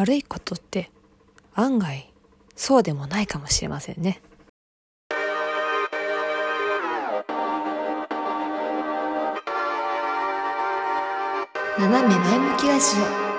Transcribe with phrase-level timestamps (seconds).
[0.00, 0.90] 悪いことって
[1.52, 2.10] 案外
[2.56, 4.22] そうでもないかもしれませんね。
[11.78, 13.30] 斜め前向きラジオ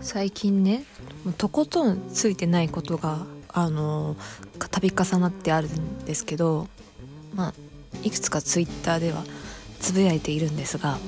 [0.00, 0.84] 最近ね
[1.38, 4.16] とことんついてないことがあの
[4.58, 6.66] 度重なってあるんですけど
[7.34, 7.54] まあ
[8.02, 9.24] いくつかツイッターでは
[9.80, 10.98] つぶやいているんですが、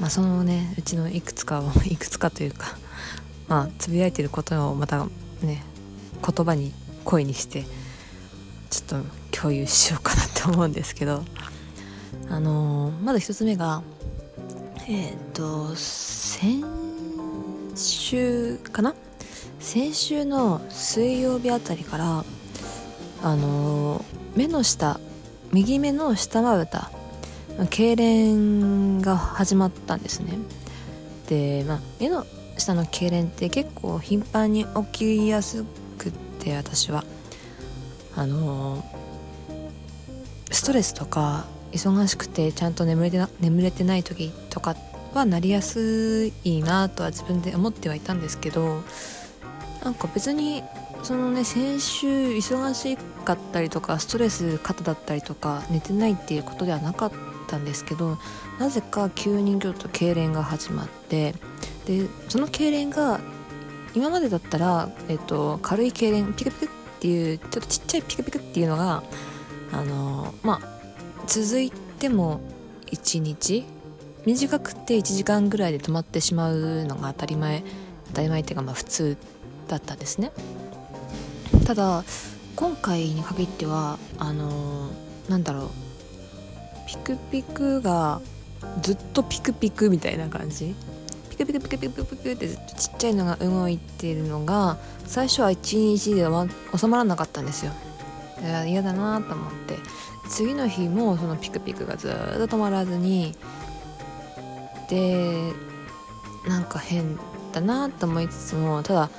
[0.00, 2.76] まあ、そのねうちのいくつかを いくつかというか
[3.48, 5.06] まあつぶやいてることをまた
[5.42, 5.62] ね
[6.24, 6.72] 言葉に
[7.04, 7.64] 声にして
[8.70, 11.24] ちょっと共有しようかなって思うんですけど
[12.28, 13.82] あのー、まず一つ目が
[14.86, 16.64] えっ、と先
[17.74, 18.94] 週かな？
[19.60, 22.24] 先週の水曜日あたりから
[23.22, 24.02] あのー、
[24.34, 25.00] 目の下
[25.52, 26.90] 右目の下まぶた
[27.58, 30.38] 痙攣が始まったんですね。
[31.28, 35.64] で、まあ、目の下の痙攣って結構頻繁に起きやす
[35.96, 37.04] くって私は。
[38.16, 38.84] あの、
[40.50, 44.74] ストレスとか忙しくてちゃんと眠れてな眠れてない時とか
[45.14, 48.82] はなりやすいなとは自分で思ってはいたんですけど
[49.84, 50.62] なんか別に
[51.02, 57.12] そのね先週忙しかったりとかストレス肩だったりとか寝てないっていうことではなかっ
[57.46, 58.18] たんですけど
[58.58, 61.34] なぜか急にちょっと痙攣が始まって
[61.86, 63.20] でその痙攣が
[63.94, 66.68] 今までだったら、えっと、軽い痙攣ピクピクっ
[67.00, 69.02] ていうちょっとちっちゃいピクピクっていうのが
[69.72, 70.78] あのまあ
[71.26, 72.40] 続いても
[72.86, 73.64] 1日
[74.26, 77.62] 短くて1時間ぐらいで止まってしまうのが当たり前
[78.08, 79.16] 当たり前っていうかまあ普通
[79.68, 80.32] だったんですね。
[81.68, 82.02] ただ
[82.56, 85.68] 今回に限ってはあのー、なんだろう。
[86.86, 88.22] ピクピクが
[88.80, 90.74] ずっとピクピクみたいな感じ。
[91.28, 96.26] ピクピクピクピクピクってずっとちっちゃいのが動いてるのが最初は1日で
[96.74, 97.72] 収まらなかったんですよ。
[98.36, 99.76] だから嫌だなと思って。
[100.30, 103.36] 次の日もそのピクピクがずっと止まらずに
[104.88, 105.52] で
[106.46, 107.18] なんか変
[107.52, 109.10] だなと思いつつもただ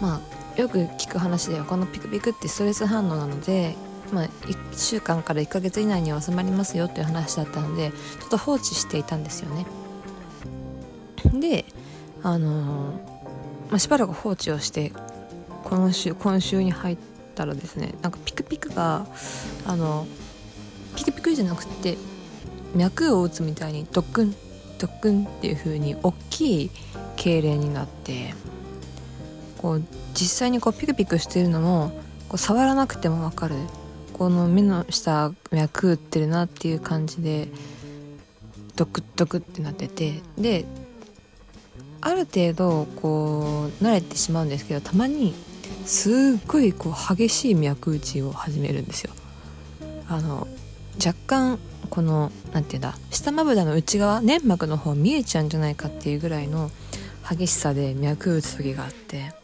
[0.00, 3.74] まあよく聞く話ではこのピクピクってストレス反応なので、
[4.12, 9.66] まあ、1週間から1ヶ月以内には収まりますよっていう話だったのでちょっと放置していたんですよね。
[11.32, 11.64] で
[12.22, 13.00] あの
[13.70, 14.92] まあ、しばらく放置をして
[15.64, 16.98] 今週今週に入っ
[17.34, 19.06] たらですねなんかピクピクが
[19.64, 20.06] あの
[20.96, 21.96] ピクピクじゃなくて
[22.74, 24.34] 脈を打つみたいにドックン
[24.78, 26.70] ドックンっていう風に大きい
[27.16, 28.34] 痙攣になって
[29.60, 29.82] こう
[30.14, 31.92] 実際にこうピクピクしてるのも
[32.30, 33.56] こう触らなくても分かる。
[34.14, 37.48] この目の下脈打ってるなっていう感じで
[38.76, 40.20] ドクッドクってなってて。
[40.38, 40.64] で
[42.02, 45.34] ある程度こう慣れてしまうんですけどたまに
[45.84, 49.12] すっごいこう激しい脈打ちを始めるんですよ。
[50.08, 50.48] あの
[51.04, 51.58] 若干
[51.90, 56.70] この何て言うんだ下まぶたの内側粘膜の方見えちゃうんじゃないかっていうぐらいの
[57.28, 59.39] 激しさで脈打つ時があって。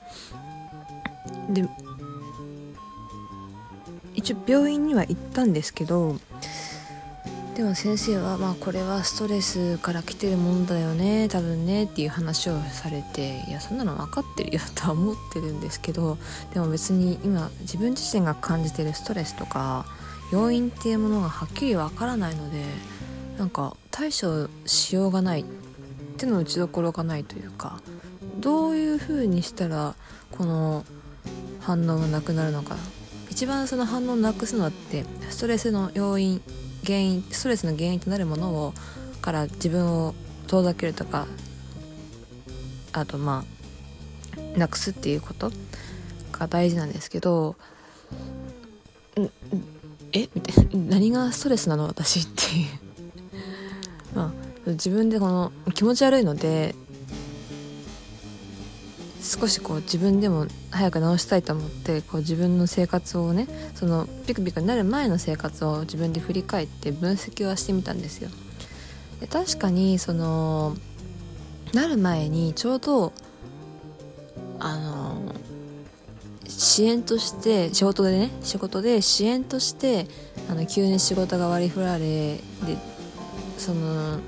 [1.48, 1.68] で
[4.14, 6.16] 一応病院には行ったんですけど
[7.56, 16.18] でも先生はまあこれはストレスから来てるもんだよね多分ねっていう話をされていやそんなの分かってるよとは思ってるんですけど
[16.52, 19.86] でも別に今自分自身が感じてるストレスとか
[20.32, 22.62] 要因っていうものがはっきりわからないので
[23.38, 25.44] なんか対処しようがない
[26.18, 27.80] 手の打ちどころがないというか
[28.38, 29.94] どういう風にしたら
[30.30, 30.84] この
[31.66, 32.76] 反応がなくなるのか。
[33.28, 36.40] 一番その反応をなくすのってストレスの要因
[36.86, 38.72] 原因ストレスの原因となるものを
[39.20, 40.14] から自分を
[40.46, 41.26] 遠ざけるとか
[42.92, 43.44] あとま
[44.54, 45.50] あなくすっていうこと
[46.32, 47.56] が大事なんですけど
[50.12, 50.28] え？
[50.34, 50.70] みたいな。
[50.96, 51.88] 何がストレスなの？
[51.88, 52.64] 私ってい
[54.14, 54.16] う。
[54.16, 54.32] ま
[54.66, 56.74] あ自分でこの気持ち悪いので
[59.26, 68.30] 少しこう自分でも早く治したいと思ってこう自分の生活をねそのピクピクになる前の生活を自分で振り返って分析はしてみたんですよ。
[69.20, 70.76] で確かにその
[71.72, 73.12] なる前にちょうど
[74.60, 75.34] あの
[76.46, 80.06] 支援として仕事でね仕事で支援として
[80.48, 82.40] あの急に仕事が割り振られで
[83.58, 84.20] その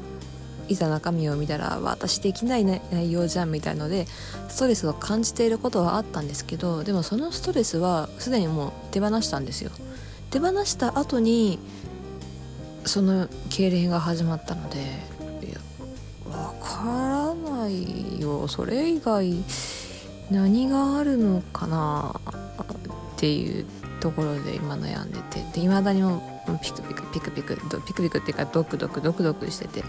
[0.68, 4.06] いざ中身を見たら私できない内容じゃんみたいので
[4.48, 9.70] ストレスを感じていることはあったんですけどでもそのストレスはすでにもう手放したんですよ。
[10.30, 11.58] 手放した後に
[12.84, 15.58] その痙攣が始まったのでいや
[16.30, 18.46] わからないよ。
[18.46, 19.32] それ以外
[20.30, 23.66] 何があるのかなっていう
[24.00, 25.40] ところで今悩んでて。
[25.54, 26.22] で未だにも
[26.62, 29.82] ピクピクピクピクピクピクっていうかドクドクドクドクしてて。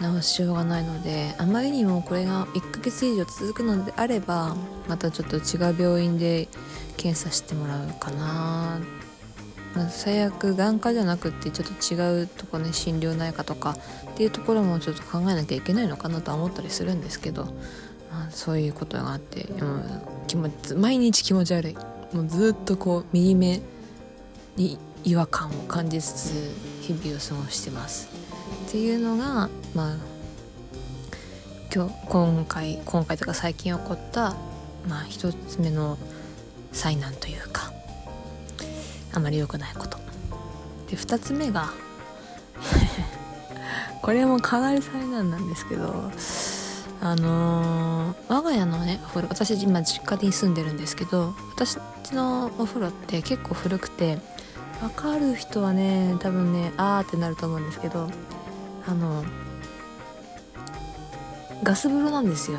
[0.00, 4.56] 直しようがないのであまりにもこれが1ヶ月以上続くのであれば
[4.88, 6.48] またちょっと違う病院で
[6.96, 8.80] 検査してもらうかな、
[9.74, 13.76] まあ、最悪眼科じゃなくってちょっと違うとこね心療内科とか
[14.12, 17.44] っていうところもちょっと考えなきゃいけないのかなとは思ったりするんですけど、
[18.10, 19.84] まあ、そういうことがあってもう
[20.26, 21.76] 気持ち毎日気持ち悪い。
[22.12, 23.60] もうずっとこう右目
[24.56, 26.32] に違和感を感じつつ
[26.82, 28.19] 日々を過ごしてます。
[28.70, 29.96] っていうのがまあ
[31.74, 34.36] 今日今回今回とか最近起こった
[34.88, 35.98] まあ一つ目の
[36.70, 37.72] 災難というか
[39.12, 39.98] あまり良くないこと。
[40.88, 41.70] で2つ目が
[44.02, 46.12] これもかなり災難なんですけど
[47.00, 51.76] あのー、我が家のねお風呂私今実家に住んでるんですけど私
[52.12, 54.18] のお風呂って結構古くて
[54.80, 58.08] 分かる人はね多分ねあーってなると思うんですけど
[58.86, 59.24] あの
[61.62, 62.58] ガス風呂なんですよ。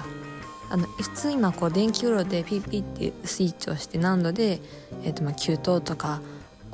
[0.70, 4.62] あの普通今こう電気風呂でピッピッてスイッチをして何度で、
[5.04, 6.22] えーとま、給湯とか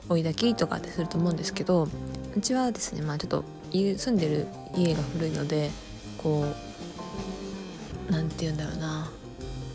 [0.07, 1.87] 追い炊きとかってすると思うんですけど
[2.35, 5.71] うちはですねまあちょっと住んでる家が古いので
[6.17, 6.45] こ
[8.09, 9.11] う何て言うんだろうな。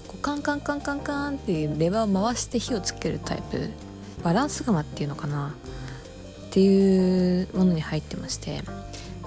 [0.06, 3.70] こうカンカンカンカンカンっていうレバーを回して火をつけるタイプ。
[4.22, 5.54] バランス釜っていうのかな。
[6.46, 8.62] っていうものに入ってまして。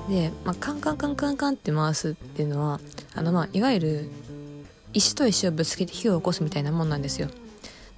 [0.09, 2.79] で、まあ、カンカンカンカンカンって回すっていうのは
[3.15, 4.09] あのまあいわゆる
[4.93, 7.29] 石と石をぶつけて火を起こすみたいなもんなんですよ。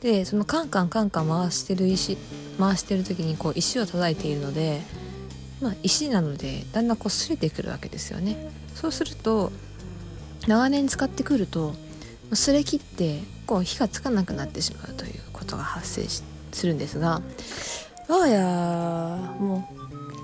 [0.01, 2.17] でそのカンカンカンカン回してる石
[2.59, 4.81] 回してる時にこう石を叩いているので、
[5.61, 8.51] まあ、石なのでだんだんこう擦れてくるわけですよね。
[8.75, 9.51] そうすると
[10.47, 11.73] 長年使ってくると
[12.31, 16.05] 擦れ切ってこう火がつかなくなってしまうということが発生
[16.51, 17.21] するんですが
[18.07, 18.37] 我が家
[19.39, 19.67] も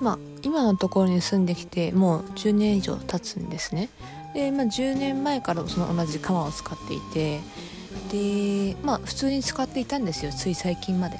[0.00, 3.88] まあ今のところに住んできてもう10年以上経つんですね。
[4.34, 7.40] で、まあ、10年前からその同じ釜を使っていて
[8.10, 11.18] でまあ普通に使っていたんですよつい最近まで、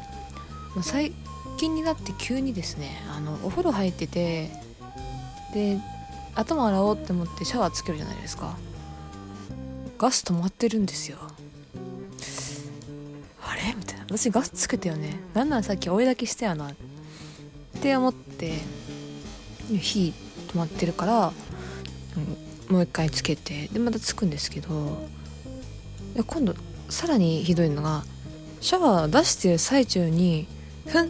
[0.75, 1.13] まあ、最
[1.57, 4.51] 近になって急にですねあのお風呂入ってて
[5.53, 5.79] で
[6.35, 8.57] 頭洗おうって思ってシャワーつけるじゃないですか。
[9.97, 11.19] ガス止まってるんですよ。
[13.41, 13.75] あれ？
[13.77, 15.17] み私ガスつけたよね。
[15.35, 16.71] なんならさっき追いだけしたよな。
[16.71, 16.75] っ
[17.81, 18.53] て思って
[19.81, 20.13] 火
[20.49, 21.33] 止まってるから、
[22.69, 25.07] うん、もう一回つけてでまたつくんですけど
[26.27, 26.55] 今度
[26.89, 28.05] さらにひどいのが
[28.61, 30.47] シャワー出してる最中に
[30.87, 31.09] ふんっ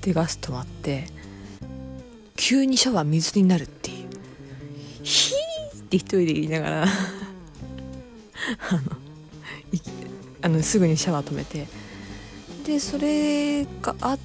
[0.00, 1.06] てガス止まって
[2.36, 4.08] 急にシャワー水になるっていう。
[5.02, 6.88] ヒーって一人で言いながらあの
[10.40, 11.66] あのすぐにシャワー止めて
[12.64, 14.18] でそれがあ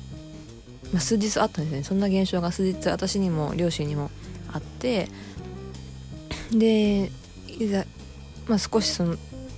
[0.91, 1.83] まあ、数日あったんですね。
[1.83, 4.09] そんな現象が数日私にも両親にも
[4.51, 5.07] あって
[6.51, 7.11] で
[7.47, 7.85] いざ、
[8.47, 9.15] まあ、少しその、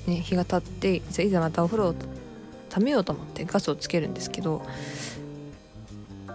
[0.07, 1.95] ね、日が経っていざまたお風呂を
[2.69, 4.62] ためようと思ってガスをつけるんですけど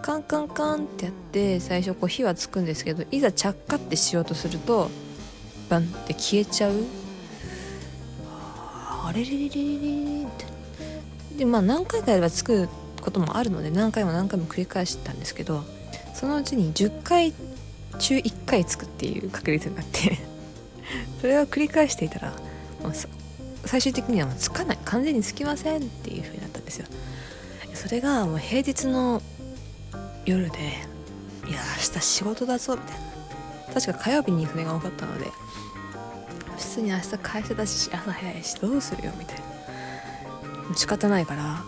[0.01, 4.89] カンカンカンってやって最初こう火はつくんですけどいざ着火ってしようとすると
[5.69, 6.75] バンって消えちゃう。
[8.29, 10.56] あれれれれれれって。
[11.37, 12.69] でまあ何回かやればつく
[13.01, 15.65] こともあるので何回も何回も繰り返してたんですけど
[16.15, 17.33] そのうちに10回
[17.99, 20.19] 中1回つくっていう確率になって
[21.21, 22.33] それを繰り返していたら
[22.83, 22.93] もう
[23.67, 24.79] 最終的にはもうつかない。
[24.85, 26.87] 完全につきませんっていう風になったんですよ。
[27.75, 29.21] それがもう平日の
[30.25, 30.59] 夜で
[31.49, 33.07] いや明日仕事だぞみたいな。
[33.75, 35.27] 確か火曜日にそれが多かったので
[36.57, 39.46] 普通に明日会社だし朝早いしどうするよみたいな。
[40.75, 41.63] 仕方ないから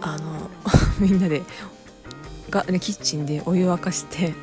[0.00, 0.50] あの
[1.00, 1.42] みんなで
[2.50, 4.34] が、ね、キッチンでお湯沸かして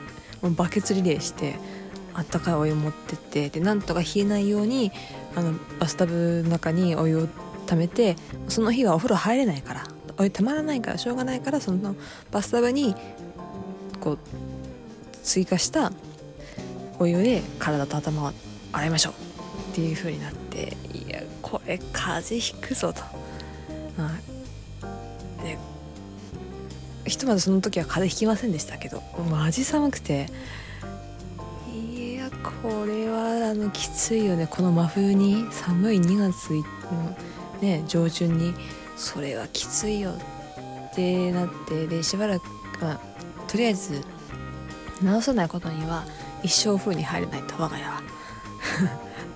[0.41, 1.55] もうバケツリレーして
[2.13, 4.91] あったかいお湯持ってってでなんとか冷えないように
[5.35, 7.27] あのバスタブの中にお湯を
[7.65, 8.15] 溜めて
[8.47, 9.83] その日はお風呂入れないから
[10.17, 11.95] お湯たまらないからしょうがないからその
[12.31, 12.95] バスタブに
[14.00, 14.19] こう
[15.24, 15.91] 追加した
[17.00, 18.31] お湯で体と頭を
[18.71, 19.13] 洗いましょう
[19.71, 23.01] っていう風になっていやこれ風邪ひくぞと、
[23.98, 25.58] まあ、ね
[27.06, 30.28] ひとまずその時は風邪ひきませんでしたけどマジ寒くて
[31.72, 34.48] いやこれはあのきついよね。
[34.48, 37.16] この真冬に寒い2月の
[37.62, 38.54] ね上旬に
[38.98, 40.12] それはきついよ
[40.92, 42.44] ってなってでしばらく、
[42.82, 43.00] まあ、
[43.48, 44.02] とりあえず
[45.04, 46.06] 直さないことには
[46.42, 48.02] 一生風に入れないと我が家は。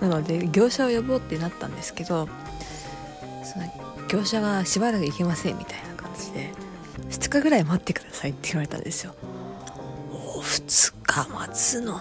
[0.00, 2.26] なので業者を呼ぼうってなったんですけど
[3.44, 6.52] その業者がしばらく行けませんみたいな感じで
[7.10, 9.14] 2日ぐらい待ってくださいって言われたんですよ
[10.12, 12.00] お2日待つの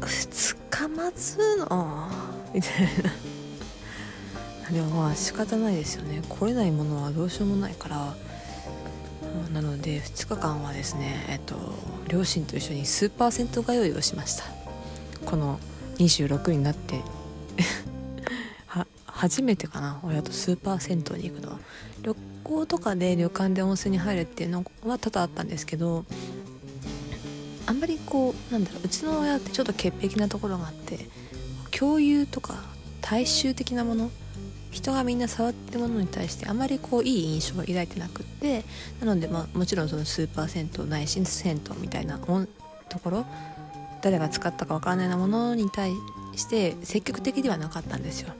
[0.00, 2.08] ？2日待つの？
[2.54, 4.72] みたいな。
[4.72, 6.22] でもまあ仕方ないですよね。
[6.28, 8.14] 来れないものはどうしようもないから。
[9.52, 11.56] なので2日間はですねえっと
[12.08, 14.44] 両親と一緒にスーパー銭湯通いをしました。
[15.26, 15.58] この
[15.96, 17.00] 26になって
[19.18, 21.58] 初めてかな親とスーパー銭湯に行くのは。
[22.02, 26.04] 旅行とかで旅館で温泉に入るっていうのは多々あったんですけど
[27.66, 31.00] あんまりこうなんだろううちの親ってちょっと潔癖なところがあって
[31.76, 32.54] 共有とか
[33.02, 34.10] 大衆的なもの
[34.70, 38.64] 人がみんな触ってるものに対してあまりこういい印象を抱いてなくって
[39.00, 43.26] なのでまあもちろんそのスーパー銭湯内心銭湯みたいなところ
[44.00, 45.92] 誰が使ったかわからないようなものに対
[46.36, 48.32] して積極的ではなかったんですよ。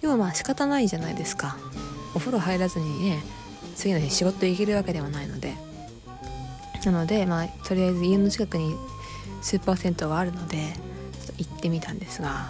[0.00, 1.56] でもまあ仕方ないじゃないですか。
[2.14, 3.22] お風呂入らずにね
[3.76, 5.68] 次の日仕事行けるわけではないので。
[6.84, 8.74] なのでまあとりあえず家の近くに
[9.42, 12.46] スーパー銭湯があるのでちょっと行ってみたんですが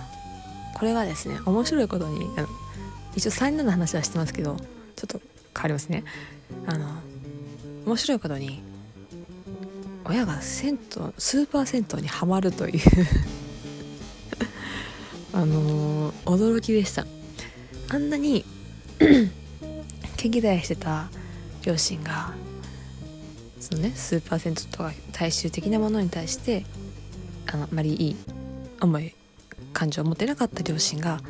[0.75, 2.49] これがですね面白いことにあの
[3.17, 4.57] 一応3人の話はしてますけど
[4.97, 5.21] ちょっと
[5.55, 6.05] 変わりますね。
[6.67, 6.89] あの
[7.87, 8.63] 面白いことに
[10.05, 10.79] 親が銭湯
[11.19, 12.81] スーパー銭湯にはまるという
[15.33, 17.07] あのー、驚きでした。
[17.91, 18.45] あんなに
[20.17, 21.09] 毛嫌いしてた
[21.65, 22.35] 両親が
[23.61, 26.65] そのねスーパー銭湯とか大衆的なものに対して
[27.47, 28.17] あのあまりいい
[28.81, 29.15] 思い
[29.73, 31.21] 感情を持てなかった両親が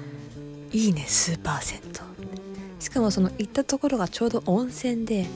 [0.73, 1.93] いいねスーパー銭湯
[2.81, 5.27] しかもその行ったところがちょうど温泉で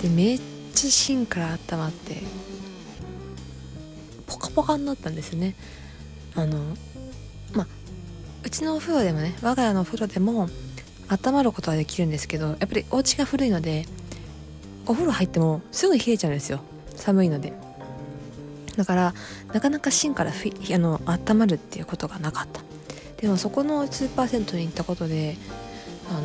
[0.00, 0.40] でめっ
[0.74, 2.22] ちゃ芯から温まって
[4.26, 5.54] ポカポカになったんですね。
[6.34, 6.58] あの
[7.52, 7.66] まあ
[8.44, 10.48] うちのお風呂でもね我が家のお風呂でも
[11.08, 13.86] 温まることはできるんですけどやっぱりお家が古いので
[14.86, 16.60] お風呂入ってもすぐ冷えちゃうんですよ。
[16.96, 17.52] 寒いので。
[18.76, 19.14] だから
[19.52, 22.62] なかなか芯からふあの温まるっていうことがなかった。
[23.20, 25.36] でもそこのスーパー銭湯に行ったことで
[26.08, 26.20] あの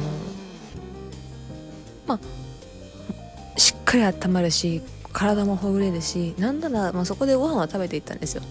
[2.07, 4.81] まあしっかり温まるし
[5.11, 8.43] 体もほぐれるしなんなら、まあ、そこでご飯は食べていったんですよ。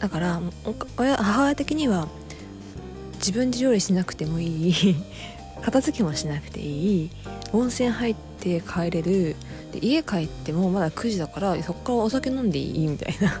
[0.00, 0.40] だから
[0.96, 2.08] 親母親的には
[3.14, 4.96] 自分で料理しなくてもいい。
[5.62, 6.64] 片付けもしなくてい
[7.04, 7.10] い。
[7.52, 9.36] 温泉入って帰れる。
[9.72, 13.40] で家帰ってもまだ9時だからそこからお酒飲んでいいみたいな。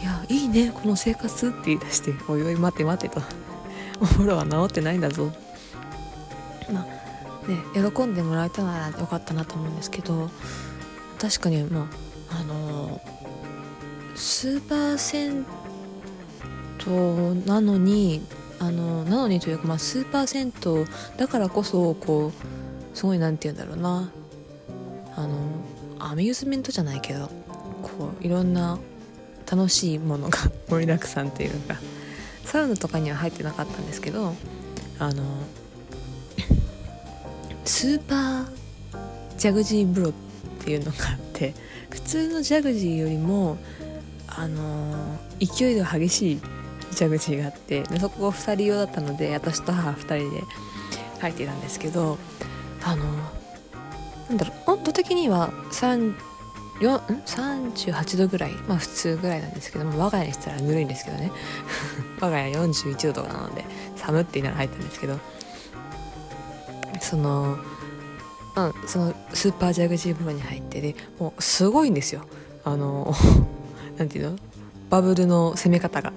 [0.00, 3.22] いやいいねこの生活って言い出して「おいおい待て待て」と
[4.00, 5.32] 「お風呂は治ってないんだぞ」
[6.70, 7.58] まあね
[7.92, 10.30] 喜んでもらえたならよかったなと思うんですけど。
[11.24, 11.88] 確かにま
[12.30, 13.00] ああのー、
[14.14, 15.46] スーパー銭
[16.86, 18.22] 湯なのに
[18.58, 24.10] あのなのにというか、まあ、スーパー銭湯だからこそこうすごい何て言うんだろうな。
[25.16, 25.38] あの
[26.00, 27.30] アミューズメントじゃないけど
[27.82, 28.78] こういろんな
[29.50, 31.76] 楽しいものが盛りだくさんというか
[32.44, 34.34] サウナとかには入ってなかったんですけど
[34.98, 35.22] あの
[37.64, 38.46] スーパー
[39.38, 40.12] ジャグジー風呂っ
[40.60, 41.54] ていうのがあって
[41.90, 43.56] 普通のジャグジーよりも
[44.36, 46.40] あの勢いが激しい
[46.92, 50.42] ジャグジーがあってそこが2人用だったので私と母2人で
[51.20, 52.18] 入っていたんですけど
[52.82, 53.04] あの
[54.28, 56.14] なんだろう温度的には3
[56.80, 61.30] 38度ぐらいまあ普通ぐらいなんですけども我が家にしたらぬるいんですけどね。
[62.20, 63.64] 我が家41度とかなので
[63.96, 65.18] 寒って言いながら入ったんですけど
[67.00, 67.58] その
[68.56, 72.22] まあそのスーパージャグジー風呂に入ってでもうすごいんですよ。
[72.64, 73.14] あの
[73.98, 74.38] なんていうの？
[74.90, 76.12] バブルの攻め方が。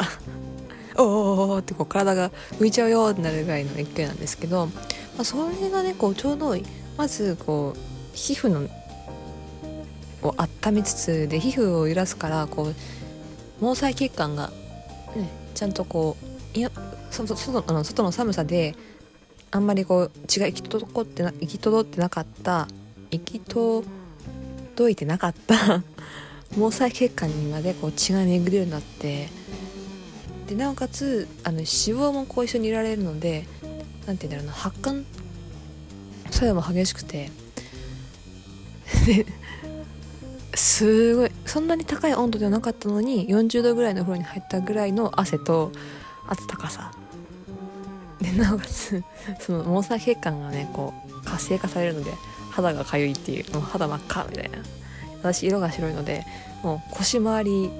[0.97, 4.71] おおおってこう体が浮いちゃうよってなるぐらいの勢いなんですけど、ま
[5.19, 6.55] あ、それがねこうちょうど
[6.97, 7.79] まずこう
[8.13, 8.67] 皮膚の
[10.23, 12.73] を温めつつで皮膚を揺らすからこう
[13.59, 14.51] 毛細血管が、
[15.15, 16.17] ね、ちゃんとこ
[16.55, 16.71] ういや
[17.11, 17.35] 外
[17.67, 18.75] あの外の寒さで
[19.51, 22.67] あんまりこう血が行き届ってな行き届ってなかった
[23.11, 23.85] 行き届
[24.89, 25.83] いてなかった。
[26.55, 29.29] 毛細血管にまでこう血が巡るようになって
[30.47, 33.45] でなおかつあの脂肪もこう一緒にいられるので
[34.05, 35.03] 何て言うんだろうな発汗
[36.31, 37.29] 作用も激しくて
[40.55, 45.71] すごいそんなに高い温度ではなかったのに40度ぐらいの風呂に入ったぐらいの汗と
[46.27, 46.91] 温かさ。
[48.19, 49.03] でなおかつ
[49.39, 52.11] その毛細血管がねこう活性化されるので
[52.49, 54.57] 肌がかゆいっていうもう肌真っ赤みたいな。
[55.21, 56.25] 私色が白いので
[56.63, 57.71] もう腰回り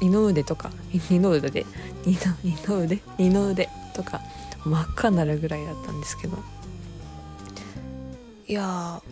[0.00, 0.70] 二の腕とか
[1.08, 1.66] 二の腕で
[2.04, 4.20] 二の二の腕二の腕とか
[4.64, 6.36] 真っ赤になるぐらいだったんですけど。
[8.48, 9.02] いや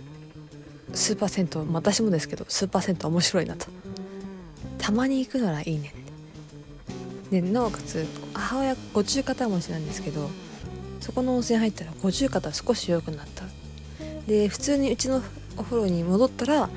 [0.92, 3.66] スーパー銭湯私もですけどスーパー銭湯面白いなと。
[4.78, 5.94] たまに行くならいいね
[7.30, 10.28] でなおかつ母親五十肩持ちなんですけど
[11.00, 13.44] そこの温泉入ったら五十肩少し良くなった。
[14.26, 15.22] で普通にうちの
[15.56, 16.70] お風呂に戻ったら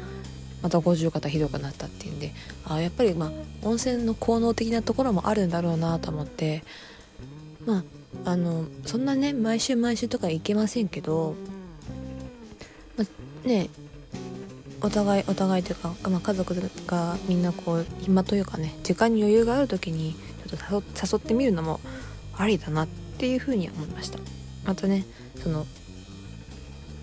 [0.68, 2.34] また五十肩ひどくなったっていうんで
[2.66, 3.32] あやっぱりまあ
[3.62, 6.62] 温泉の効能的なところもあるんだろうなと思って
[7.66, 7.86] ま
[8.26, 11.36] ああのそんなね毎週毎週とか行けませんけど、
[12.98, 13.06] ま
[13.46, 13.70] あ、ね
[14.82, 16.54] お互いお互いというか、まあ、家族
[16.86, 20.16] がみんなこう暇というかね時間に余裕がある時に
[20.48, 21.80] ちょっと誘ってみるのも
[22.36, 24.20] ありだなっていうふうに思いました。
[24.66, 25.06] またね
[25.42, 25.66] その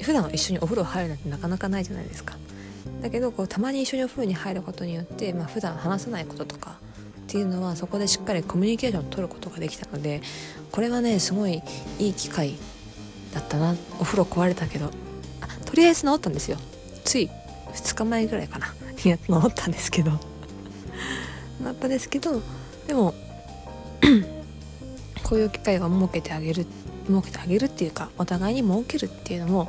[0.02, 2.36] 普段一緒にお風呂入るなんてなかなかないじゃないですか。
[3.02, 6.78] だけどこうたまに一緒にお風呂に入ることによって、まあ、普段話さないこととか
[7.22, 10.22] っていうのはそこでしっかりコミュニケーションを取ることができたので
[10.70, 11.62] これはねすごい
[11.98, 12.54] いい機会
[13.34, 13.74] だったな。
[14.00, 14.90] お風呂壊れたけど。
[15.64, 16.56] とりあえず治ったんですよ。
[17.04, 17.28] つい
[17.72, 18.72] 2日前ぐらいかな。
[18.96, 19.18] 治っ
[19.54, 20.12] たんですけど。
[21.62, 22.42] なったですけど
[22.86, 23.14] でも
[25.22, 26.66] こういう機会を設けてあげる
[27.06, 29.68] 設けてあげるっていうかお互いに設けるっていうのも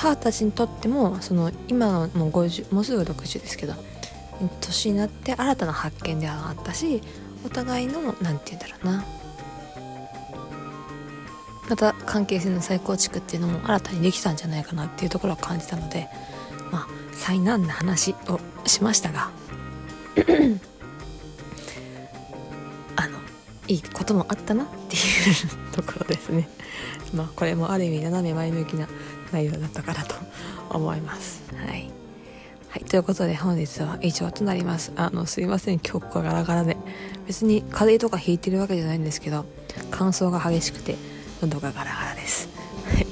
[0.00, 3.74] 母たちにとってもその今のもう50もうすぐ60ですけど
[4.62, 7.02] 年になって新たな発見ではあったし
[7.44, 9.04] お互いの何て言うんだろうな。
[11.68, 16.08] また関係性の再構築っていうのも新たにできたんじゃないかなっていうところを感じたので
[16.72, 19.30] まあ災難な話をしましたが
[22.96, 23.18] あの
[23.68, 26.48] いいこともあったなっていうところですね。
[27.14, 28.88] まあこれもある意味斜め前向きな
[29.32, 30.14] 内容だったかなと
[30.70, 31.90] 思いますはい
[32.70, 34.92] はい、ということで本日は以上となります。
[34.94, 36.76] あの、すいません、今日ガラガラで。
[37.26, 39.44] 別に風邪とかひいてるわけじゃないんですけど、
[39.90, 40.94] 乾燥が激しくて、
[41.42, 42.48] 喉がガラガラです。
[42.94, 43.06] はい。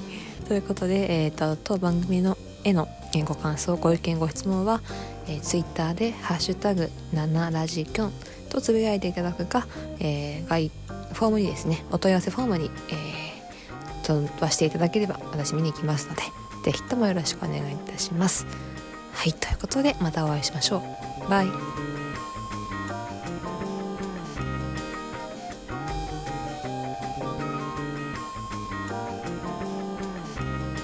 [0.47, 2.87] ということで、えっ、ー、と、当番組のへの
[3.25, 4.81] ご感想、ご意見、ご質問は、
[5.27, 8.12] えー、Twitter で、ハッシュタグ、7ラジキョン
[8.51, 9.66] とつぶやいていただくか、
[9.99, 10.71] えー、
[11.14, 13.38] フォームにですね、お問い合わせフォームに、えー、
[14.14, 16.23] 飛ばしていただければ、私見に行きますので、
[16.64, 18.47] 是非ともよろしくお願いいたします。
[19.18, 20.77] はいということでまたお会いしましょ
[21.27, 21.98] うバイ